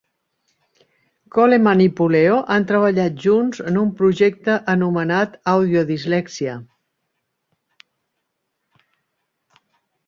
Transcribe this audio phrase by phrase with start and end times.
[1.35, 6.57] Coleman i Puleo han treballat junts en un projecte anomenat Audio Dyslexia.